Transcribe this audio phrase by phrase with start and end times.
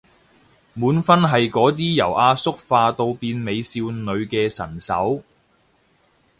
[0.73, 5.21] 滿分係嗰啲由阿叔化到變美少女嘅神手